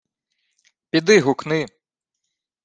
[0.89, 1.61] —Піди гукни.